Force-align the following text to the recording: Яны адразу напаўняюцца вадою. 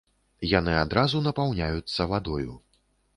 Яны 0.51 0.73
адразу 0.83 1.21
напаўняюцца 1.27 2.09
вадою. 2.13 2.47